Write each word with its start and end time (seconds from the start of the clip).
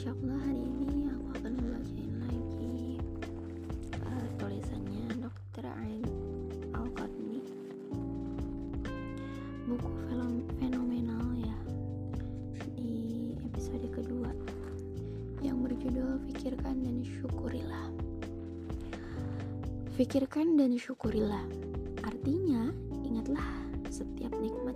insya 0.00 0.16
Allah 0.16 0.40
hari 0.48 0.64
ini 0.64 1.12
aku 1.12 1.28
akan 1.36 1.52
membacain 1.60 2.14
lagi 2.24 2.96
uh, 4.00 4.26
tulisannya 4.40 5.04
Dr. 5.20 5.68
Ain 5.76 6.00
Al-Qadmi 6.72 7.44
buku 9.68 9.90
film 10.08 10.48
fenomenal 10.56 11.36
ya 11.36 11.58
di 12.80 13.36
episode 13.44 13.92
kedua 13.92 14.32
yang 15.44 15.60
berjudul 15.60 16.24
Pikirkan 16.32 16.80
dan 16.80 17.04
Syukurilah 17.04 17.92
Pikirkan 20.00 20.56
dan 20.56 20.80
syukurilah 20.80 21.44
artinya 22.08 22.72
ingatlah 23.04 23.44
setiap 23.92 24.32
nikmat 24.40 24.69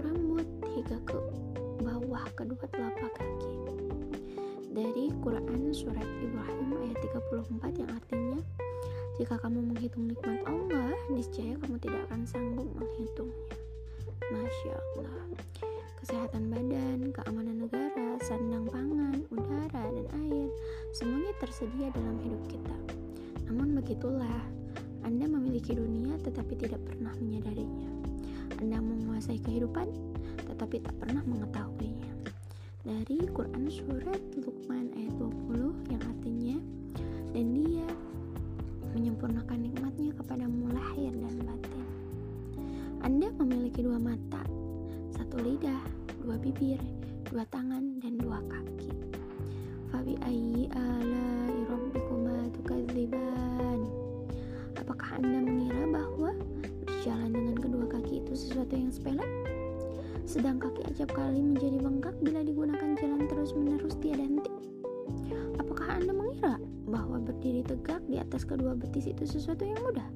rambut 0.00 0.48
hingga 0.72 0.98
ke 1.08 1.18
bawah 1.80 2.24
kedua 2.36 2.64
telapak 2.72 3.12
kaki. 3.16 3.54
Dari 4.76 5.08
Quran 5.24 5.72
surat 5.72 6.04
Ibrahim 6.20 6.70
ayat 6.84 6.98
34 7.00 7.80
yang 7.80 7.90
artinya 7.96 8.40
jika 9.16 9.40
kamu 9.40 9.72
menghitung 9.72 10.12
nikmat 10.12 10.44
Allah 10.44 10.92
niscaya 11.08 11.56
kamu 11.56 11.80
tidak 11.80 12.04
akan 12.12 12.28
sanggup 12.28 12.68
menghitungnya. 12.76 13.56
Masya 14.28 14.74
Allah. 14.76 15.22
Kesehatan 16.02 16.52
badan, 16.52 17.10
keamanan 17.10 17.66
negara, 17.66 18.20
sandang 18.22 18.68
pangan, 18.68 19.26
udara, 19.32 19.84
dan 19.90 20.06
air 20.22 20.48
semuanya 20.94 21.32
tersedia 21.40 21.88
dalam 21.90 22.20
hidup 22.22 22.42
kita. 22.46 22.76
Namun 23.48 23.74
begitulah 23.78 24.42
anda 25.06 25.30
memiliki 25.30 25.70
dunia 25.70 26.18
tetapi 26.18 26.58
tidak 26.58 26.82
pernah 26.82 27.14
menyadarinya. 27.22 27.86
Anda 28.58 28.82
menguasai 28.82 29.38
kehidupan 29.38 29.86
tetapi 30.50 30.82
tak 30.82 30.98
pernah 30.98 31.22
mengetahuinya. 31.22 32.10
Dari 32.82 33.22
Quran 33.30 33.70
surat 33.70 34.18
Luqman 34.34 34.90
ayat 34.98 35.14
20 35.14 35.94
yang 35.94 36.02
artinya 36.02 36.58
dan 37.30 37.46
dia 37.54 37.86
menyempurnakan 38.98 39.58
nikmatnya 39.62 40.10
kepadamu 40.18 40.74
lahir 40.74 41.14
dan 41.14 41.34
batin. 41.38 41.86
Anda 43.06 43.30
memiliki 43.38 43.86
dua 43.86 44.02
mata, 44.02 44.42
satu 45.14 45.38
lidah, 45.38 45.86
dua 46.18 46.34
bibir, 46.34 46.82
dua 47.30 47.46
tangan, 47.54 48.02
dan 48.02 48.18
dua 48.18 48.42
kaki. 48.50 48.90
Fabi 49.94 50.18
ayyi 50.26 50.66
ala 50.74 51.25
yang 58.86 58.94
sepele? 58.94 59.26
Sedang 60.22 60.62
kaki 60.62 60.86
acap 60.86 61.10
kali 61.10 61.42
menjadi 61.42 61.82
bengkak 61.82 62.14
bila 62.22 62.46
digunakan 62.46 62.94
jalan 62.94 63.26
terus-menerus 63.26 63.98
tiada 63.98 64.22
henti. 64.22 64.54
Apakah 65.58 65.98
Anda 65.98 66.14
mengira 66.14 66.54
bahwa 66.86 67.18
berdiri 67.18 67.66
tegak 67.66 67.98
di 68.06 68.22
atas 68.22 68.46
kedua 68.46 68.78
betis 68.78 69.10
itu 69.10 69.26
sesuatu 69.26 69.66
yang 69.66 69.82
mudah? 69.82 70.06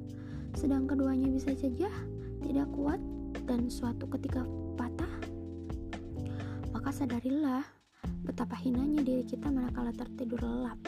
Sedang 0.55 0.87
keduanya 0.87 1.27
bisa 1.35 1.51
saja 1.59 1.91
tidak 2.47 2.71
kuat 2.71 3.03
dan 3.51 3.67
suatu 3.67 4.07
ketika 4.07 4.47
patah? 4.79 5.14
Maka 6.70 6.95
sadarilah 6.95 7.67
betapa 8.23 8.55
hinanya 8.55 9.03
diri 9.03 9.27
kita 9.27 9.51
manakala 9.51 9.91
tertidur 9.91 10.47
lelap. 10.47 10.79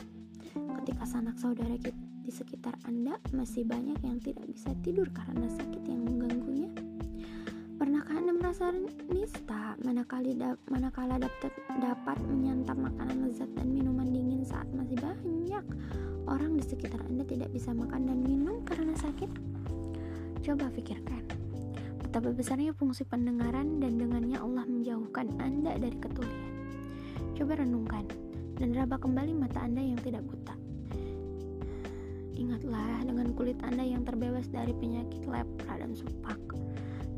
Ketika 0.83 1.03
sanak 1.03 1.35
saudara 1.35 1.75
kita 1.83 1.99
di 2.23 2.31
sekitar 2.31 2.79
Anda 2.87 3.19
masih 3.35 3.67
banyak 3.67 3.99
yang 4.07 4.23
tidak 4.23 4.47
bisa 4.47 4.71
tidur 4.87 5.11
karena 5.11 5.51
sakit 5.51 5.83
yang 5.91 6.07
mengganggunya? 6.07 6.92
Nista 9.11 9.75
manakala, 9.83 10.31
da 10.39 10.55
manakala 10.71 11.19
dapat, 11.19 11.51
dapat 11.83 12.15
menyantap 12.23 12.79
makanan 12.79 13.27
lezat 13.27 13.51
dan 13.59 13.75
minuman 13.75 14.07
dingin 14.07 14.47
saat 14.47 14.71
masih 14.71 14.95
banyak 15.03 15.67
orang 16.31 16.55
di 16.55 16.63
sekitar 16.63 17.03
Anda 17.11 17.27
tidak 17.27 17.51
bisa 17.51 17.75
makan 17.75 18.07
dan 18.07 18.23
minum 18.23 18.63
karena 18.63 18.95
sakit? 18.95 19.27
Coba 20.47 20.71
pikirkan, 20.79 21.27
betapa 22.07 22.31
besarnya 22.31 22.71
fungsi 22.79 23.03
pendengaran 23.03 23.83
dan 23.83 23.99
dengannya 23.99 24.39
Allah 24.39 24.63
menjauhkan 24.63 25.43
Anda 25.43 25.75
dari 25.83 25.99
ketulian. 25.99 26.55
Coba 27.35 27.59
renungkan 27.59 28.07
dan 28.63 28.79
raba 28.79 28.95
kembali 28.95 29.43
mata 29.43 29.59
Anda 29.59 29.83
yang 29.83 29.99
tidak 29.99 30.23
buta. 30.23 30.55
Ingatlah 32.39 33.11
dengan 33.11 33.35
kulit 33.35 33.59
Anda 33.67 33.83
yang 33.83 34.07
terbebas 34.07 34.47
dari 34.55 34.71
penyakit 34.71 35.27
lepra 35.27 35.83
dan 35.83 35.99
supak 35.99 36.39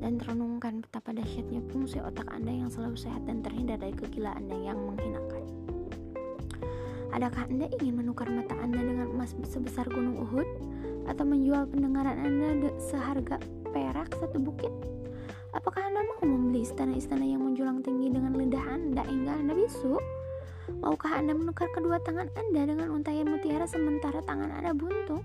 dan 0.05 0.21
renungkan 0.21 0.85
betapa 0.85 1.17
dahsyatnya 1.17 1.65
fungsi 1.73 1.97
otak 1.97 2.29
Anda 2.29 2.53
yang 2.53 2.69
selalu 2.69 3.01
sehat 3.01 3.25
dan 3.25 3.41
terhindar 3.41 3.81
dari 3.81 3.97
kegilaan 3.97 4.53
yang 4.53 4.77
menghinakan. 4.77 5.49
Adakah 7.17 7.49
Anda 7.49 7.73
ingin 7.81 8.05
menukar 8.05 8.29
mata 8.29 8.53
Anda 8.61 8.85
dengan 8.85 9.09
emas 9.17 9.33
sebesar 9.49 9.89
gunung 9.89 10.21
Uhud 10.21 10.45
atau 11.09 11.25
menjual 11.25 11.73
pendengaran 11.73 12.21
Anda 12.21 12.69
seharga 12.77 13.41
perak 13.73 14.13
satu 14.21 14.37
bukit? 14.37 14.69
Apakah 15.57 15.89
Anda 15.89 16.05
mau 16.05 16.21
membeli 16.21 16.69
istana-istana 16.69 17.25
yang 17.25 17.41
menjulang 17.41 17.81
tinggi 17.81 18.13
dengan 18.13 18.37
lidah 18.37 18.77
Anda 18.77 19.09
hingga 19.09 19.41
Anda 19.41 19.57
bisu? 19.57 19.97
Maukah 20.85 21.17
Anda 21.17 21.33
menukar 21.33 21.73
kedua 21.73 21.97
tangan 22.05 22.29
Anda 22.37 22.69
dengan 22.69 22.93
untayan 22.93 23.33
mutiara 23.33 23.65
sementara 23.65 24.21
tangan 24.21 24.53
Anda 24.53 24.77
buntung? 24.77 25.25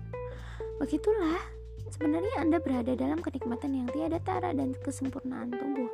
Begitulah, 0.80 1.59
sebenarnya 1.90 2.34
Anda 2.38 2.62
berada 2.62 2.94
dalam 2.94 3.18
kenikmatan 3.18 3.74
yang 3.74 3.88
tiada 3.90 4.22
tara 4.22 4.54
dan 4.54 4.72
kesempurnaan 4.78 5.50
tubuh, 5.50 5.90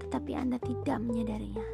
tetapi 0.00 0.32
Anda 0.32 0.56
tidak 0.58 0.98
menyadarinya. 1.04 1.64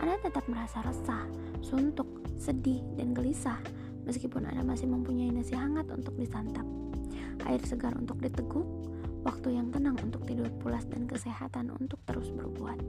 Anda 0.00 0.16
tetap 0.20 0.44
merasa 0.48 0.80
resah, 0.84 1.28
suntuk, 1.60 2.08
sedih, 2.40 2.80
dan 2.96 3.12
gelisah, 3.12 3.60
meskipun 4.04 4.48
Anda 4.48 4.64
masih 4.64 4.88
mempunyai 4.88 5.32
nasi 5.32 5.52
hangat 5.56 5.88
untuk 5.92 6.16
disantap, 6.16 6.64
air 7.48 7.60
segar 7.64 7.92
untuk 7.96 8.20
diteguk, 8.20 8.64
waktu 9.24 9.60
yang 9.60 9.68
tenang 9.68 10.00
untuk 10.00 10.24
tidur 10.24 10.48
pulas, 10.60 10.88
dan 10.88 11.04
kesehatan 11.04 11.72
untuk 11.76 12.00
terus 12.08 12.32
berbuat. 12.32 12.80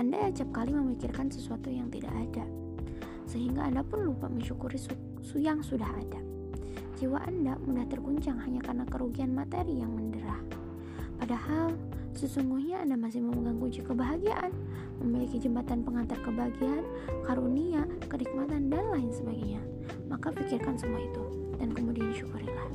Anda 0.00 0.32
acap 0.32 0.48
kali 0.50 0.72
memikirkan 0.72 1.28
sesuatu 1.28 1.68
yang 1.68 1.92
tidak 1.92 2.12
ada, 2.12 2.44
sehingga 3.28 3.68
Anda 3.68 3.84
pun 3.84 4.08
lupa 4.08 4.26
mensyukuri 4.32 4.80
su, 4.80 4.92
su 5.20 5.36
yang 5.36 5.60
sudah 5.60 5.86
ada. 5.86 6.33
Jiwa 6.94 7.18
Anda 7.26 7.58
mudah 7.58 7.90
terguncang 7.90 8.38
hanya 8.46 8.62
karena 8.62 8.86
kerugian 8.86 9.34
materi 9.34 9.82
yang 9.82 9.90
mendera. 9.90 10.38
Padahal, 11.18 11.74
sesungguhnya 12.14 12.86
Anda 12.86 12.94
masih 12.94 13.18
memegang 13.18 13.58
kunci 13.58 13.82
kebahagiaan, 13.82 14.54
memiliki 15.02 15.42
jembatan 15.42 15.82
pengantar 15.82 16.22
kebahagiaan, 16.22 16.86
karunia, 17.26 17.82
kenikmatan, 18.06 18.70
dan 18.70 18.84
lain 18.94 19.10
sebagainya. 19.10 19.62
Maka 20.06 20.30
pikirkan 20.30 20.78
semua 20.78 21.02
itu, 21.02 21.24
dan 21.58 21.74
kemudian 21.74 22.14
syukurilah. 22.14 22.70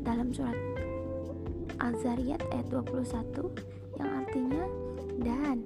Dalam 0.00 0.32
surat 0.32 0.56
Al-Zariyat 1.84 2.40
ayat 2.48 2.66
21, 2.72 3.52
yang 4.00 4.10
artinya, 4.24 4.64
dan 5.20 5.56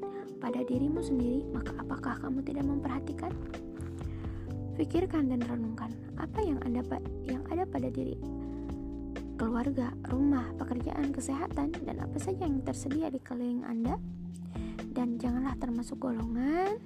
pada 0.42 0.66
dirimu 0.66 0.98
sendiri, 0.98 1.46
maka 1.54 1.72
apakah 1.78 2.18
kamu 2.18 2.42
tidak 2.42 2.66
memperhatikan? 2.66 3.30
Pikirkan 4.76 5.32
dan 5.32 5.40
renungkan 5.40 5.90
apa 6.20 6.44
yang 6.44 6.60
Anda 6.62 6.84
yang 7.24 7.42
ada 7.48 7.64
pada 7.64 7.88
diri 7.88 8.16
keluarga, 9.36 9.92
rumah, 10.08 10.48
pekerjaan, 10.56 11.12
kesehatan, 11.12 11.76
dan 11.84 11.96
apa 12.00 12.16
saja 12.16 12.48
yang 12.48 12.64
tersedia 12.64 13.12
di 13.12 13.20
keliling 13.20 13.64
Anda. 13.68 14.00
Dan 14.96 15.20
janganlah 15.20 15.60
termasuk 15.60 16.00
golongan 16.00 16.80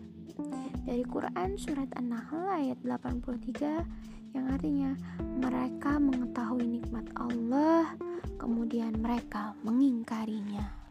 dari 0.83 1.07
Quran 1.07 1.55
surat 1.55 1.87
An-Nahl 1.95 2.51
ayat 2.51 2.79
83 2.83 4.35
yang 4.35 4.47
artinya 4.51 4.95
mereka 5.39 5.99
mengetahui 5.99 6.67
nikmat 6.67 7.07
Allah 7.15 7.95
kemudian 8.39 8.99
mereka 8.99 9.55
mengingkarinya. 9.63 10.90